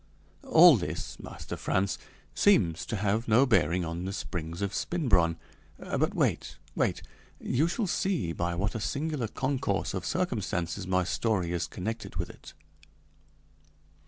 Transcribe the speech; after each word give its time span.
All 0.47 0.77
this, 0.77 1.19
Master 1.19 1.55
Frantz, 1.55 1.99
seems 2.33 2.87
to 2.87 2.95
have 2.95 3.27
no 3.27 3.45
bearing 3.45 3.85
on 3.85 4.05
the 4.05 4.13
springs 4.13 4.63
of 4.63 4.73
Spinbronn. 4.73 5.35
But 5.77 6.15
wait, 6.15 6.57
wait 6.73 7.03
you 7.39 7.67
shall 7.67 7.85
see 7.85 8.31
by 8.33 8.55
what 8.55 8.73
a 8.73 8.79
singular 8.79 9.27
concourse 9.27 9.93
of 9.93 10.03
circumstances 10.03 10.87
my 10.87 11.03
story 11.03 11.51
is 11.51 11.67
connected 11.67 12.15
with 12.15 12.31
it. 12.31 12.53